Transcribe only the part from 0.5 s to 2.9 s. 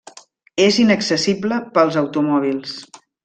És inaccessible pels automòbils.